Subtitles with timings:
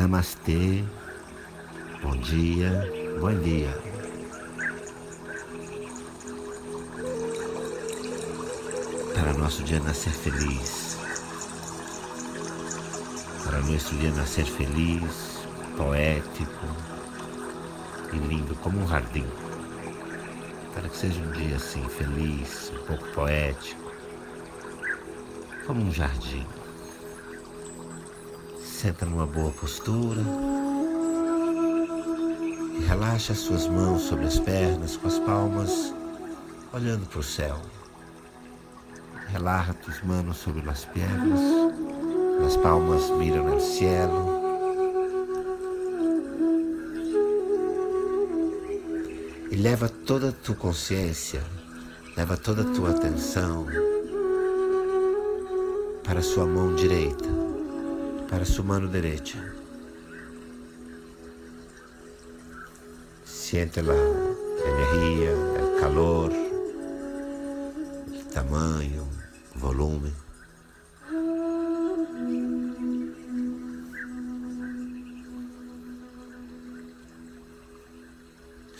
[0.00, 0.82] Namastê,
[2.00, 3.78] bom dia, bom dia.
[9.14, 10.96] Para nosso dia nascer feliz,
[13.44, 16.66] para nosso dia nascer feliz, poético
[18.14, 19.26] e lindo como um jardim.
[20.72, 23.92] Para que seja um dia assim feliz, um pouco poético,
[25.66, 26.46] como um jardim.
[28.80, 30.22] Senta numa boa postura
[32.78, 35.94] e relaxa as suas mãos sobre as pernas com as palmas
[36.72, 37.60] olhando para o céu.
[39.28, 41.40] Relaja tus manos sobre as pernas,
[42.46, 44.40] as palmas miram ao cielo.
[49.50, 51.42] E leva toda a tua consciência,
[52.16, 53.66] leva toda a tua atenção
[56.02, 57.39] para a sua mão direita
[58.30, 59.38] para su mano derecha.
[63.24, 66.32] Siente la energía, el calor,
[68.12, 69.04] el tamaño,
[69.56, 70.14] volumen.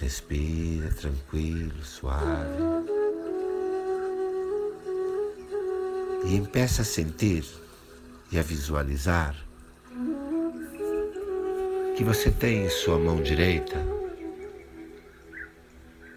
[0.00, 2.84] Respira tranquilo, suave.
[6.24, 7.44] E empieza a sentir
[8.30, 9.34] e a visualizar
[11.96, 13.96] que você tem em sua mão direita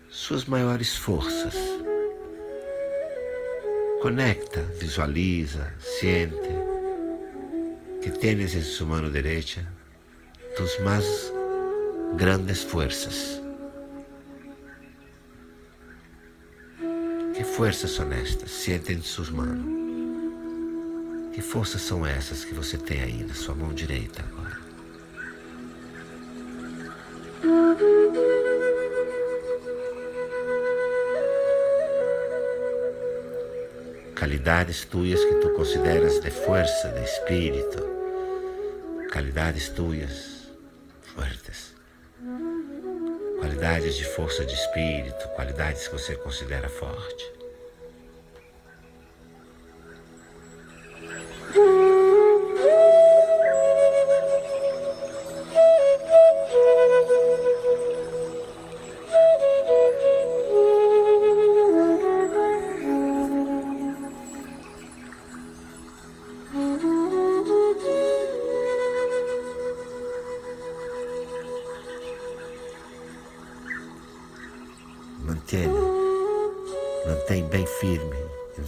[0.10, 1.56] suas maiores forças.
[4.02, 6.50] Conecta, visualiza, siente
[8.02, 9.66] que tens em sua mão direita
[10.56, 11.34] tus mais
[12.16, 13.42] grandes forças.
[17.34, 18.52] Que forças são estas?
[18.52, 19.89] Siente suas mãos.
[21.40, 24.60] Que forças são essas que você tem aí na sua mão direita agora?
[34.20, 37.88] Qualidades tuas que tu consideras de força, de espírito,
[39.10, 40.50] qualidades tuas
[41.16, 41.74] fortes,
[43.40, 47.39] qualidades de força de espírito, qualidades que você considera forte.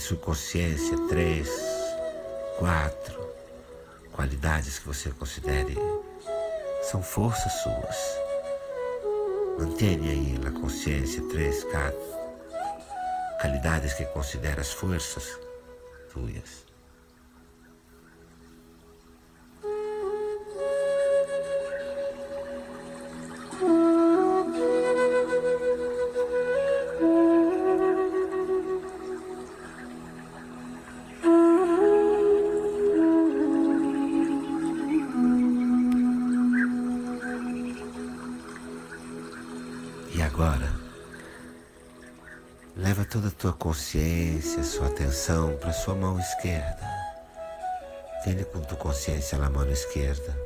[0.01, 1.47] Em sua consciência três,
[2.57, 3.21] quatro
[4.11, 5.77] qualidades que você considere
[6.81, 7.97] são forças suas.
[9.59, 11.99] Mantenha aí na consciência três, quatro
[13.39, 15.37] qualidades que consideras forças
[16.11, 16.70] tuas.
[42.75, 46.89] Leva toda a tua consciência, sua atenção para sua mão esquerda.
[48.25, 50.37] Vende com tua consciência na mão esquerda.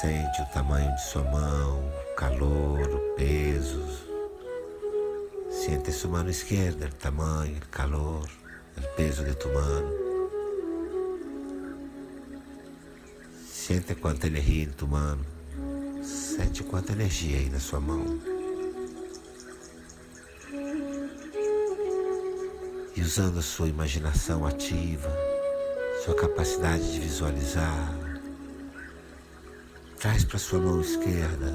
[0.00, 3.84] Sente o tamanho de sua mão, o calor, o peso.
[5.50, 8.28] Sente sua mão esquerda, o tamanho, o calor,
[8.76, 10.06] o peso de tu mão.
[13.46, 15.18] Sente quanta energia em tu mão.
[16.02, 18.35] Sente quanta energia aí na sua mão.
[22.96, 25.12] E usando a sua imaginação ativa,
[26.04, 27.94] sua capacidade de visualizar,
[29.98, 31.54] traz para sua mão esquerda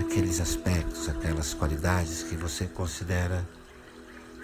[0.00, 3.48] aqueles aspectos, aquelas qualidades que você considera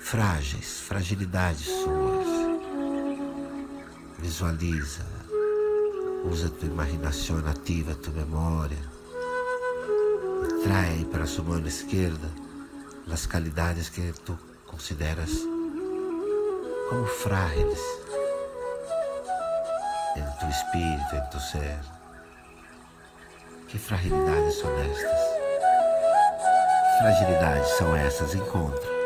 [0.00, 2.28] frágeis, fragilidades suas.
[4.18, 5.20] Visualiza
[6.24, 8.76] Usa tua imaginação ativa, tua memória.
[10.44, 12.30] E trai para sua mão esquerda
[13.10, 14.38] as qualidades que tu
[14.70, 15.30] consideras
[16.88, 17.80] como frágeis
[20.16, 21.78] em tu espírito, em tu ser.
[23.68, 25.20] Que fragilidades são estas?
[26.98, 28.34] Fragilidades são essas?
[28.34, 28.99] Encontra.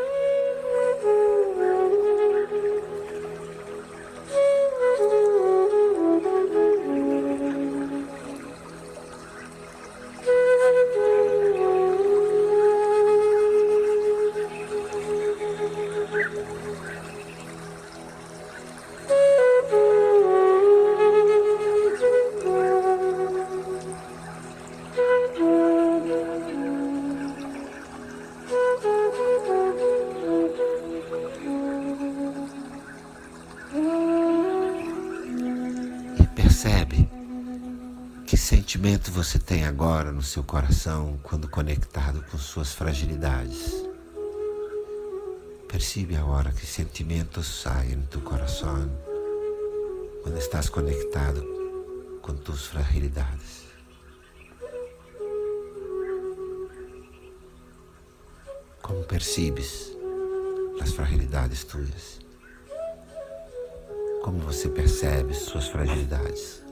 [38.45, 43.73] Sentimento você tem agora no seu coração quando conectado com suas fragilidades.
[45.67, 48.87] Percebe agora que sentimentos saem do coração
[50.23, 51.43] quando estás conectado
[52.21, 53.65] com tuas fragilidades.
[58.83, 59.91] Como percebes
[60.83, 62.19] as fragilidades tuas?
[64.23, 66.64] Como você percebe suas fragilidades?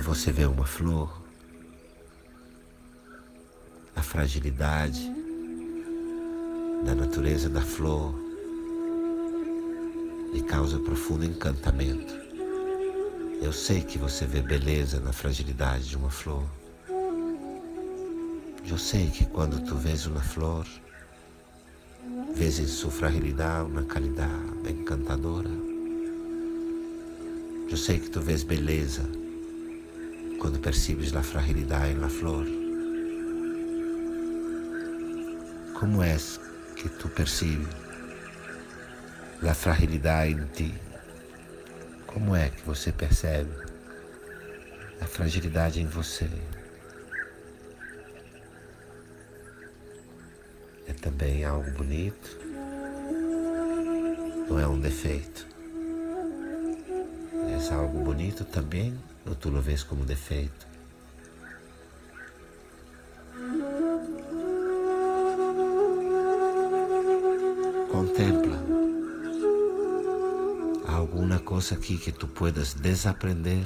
[0.00, 1.20] Quando você vê uma flor,
[3.94, 5.12] a fragilidade
[6.86, 8.14] da natureza da flor
[10.32, 12.14] lhe causa profundo encantamento.
[13.42, 16.44] Eu sei que você vê beleza na fragilidade de uma flor.
[18.66, 20.66] Eu sei que quando tu vês uma flor,
[22.34, 25.50] vês em sua fragilidade uma qualidade encantadora.
[27.68, 29.20] Eu sei que tu vês beleza
[30.40, 32.46] quando percebes a fragilidade na flor.
[35.78, 36.16] Como é
[36.74, 37.68] que tu percebes
[39.42, 40.74] a fragilidade em ti?
[42.06, 43.50] Como é que você percebe
[44.98, 46.28] a fragilidade em você?
[50.88, 52.38] É também algo bonito?
[54.48, 55.46] Não é um defeito?
[57.34, 58.98] É algo bonito também
[59.30, 60.66] ou tu lo vês como defeito?
[67.92, 68.58] Contempla
[70.88, 73.64] alguma coisa aqui que tu puedas desaprender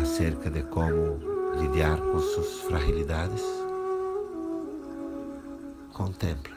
[0.00, 1.18] acerca de como
[1.58, 3.42] lidar com suas fragilidades?
[5.92, 6.54] Contempla.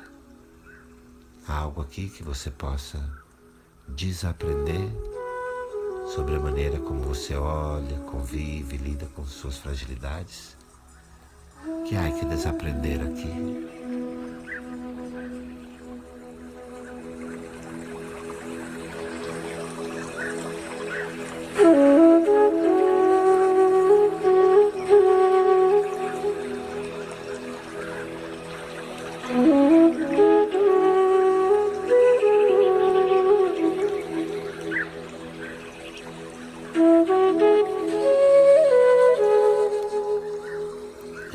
[1.47, 2.99] Há algo aqui que você possa
[3.87, 5.16] desaprender
[6.07, 10.55] sobre a maneira como você olha, convive, lida com suas fragilidades?
[11.85, 13.67] Que há que desaprender aqui?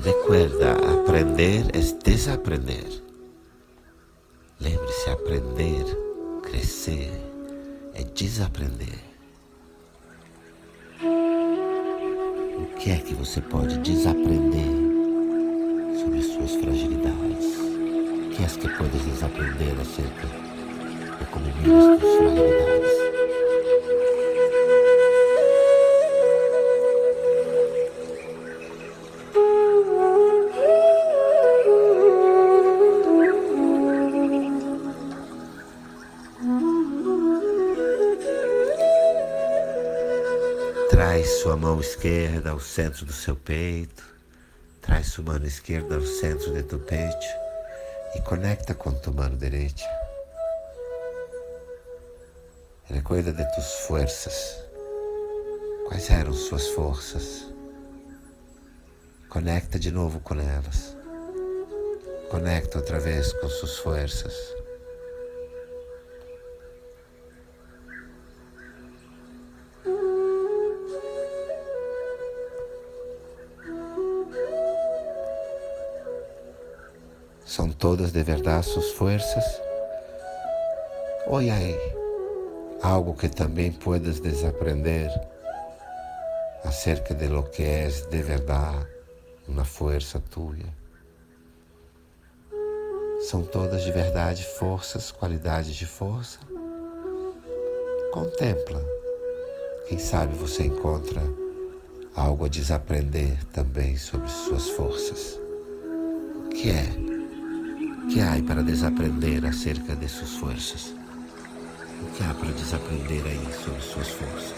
[0.04, 3.02] Recuerda, aprender é desaprender.
[4.60, 5.84] Lembre-se, aprender,
[6.42, 7.12] crescer
[7.94, 8.98] é desaprender.
[11.04, 14.66] O que é que você pode desaprender
[16.00, 17.56] sobre suas fragilidades?
[18.26, 20.26] O que é que podes desaprender acerca
[21.18, 23.01] de como vives suas fragilidades?
[41.02, 44.04] Traz sua mão esquerda ao centro do seu peito.
[44.80, 47.26] Traz sua mão esquerda ao centro de tu peito
[48.14, 49.82] e conecta com tua mão direita.
[52.84, 54.56] Recuerda de tuas forças.
[55.88, 57.52] Quais eram suas forças?
[59.28, 60.96] Conecta de novo com elas.
[62.30, 64.61] Conecta outra vez com suas forças.
[77.82, 79.44] Todas de verdade suas forças?
[81.26, 81.76] Ou aí
[82.80, 85.10] algo que também puedes desaprender
[86.62, 88.86] acerca de lo que é de verdade
[89.48, 90.54] uma força tua?
[93.22, 96.38] São todas de verdade forças, qualidades de força?
[98.12, 98.80] Contempla.
[99.88, 101.20] Quem sabe você encontra
[102.14, 105.40] algo a desaprender também sobre suas forças.
[106.46, 107.11] O que é?
[108.12, 110.94] que há para desaprender acerca de suas forças?
[112.02, 114.52] O que há para desaprender aí sobre suas forças?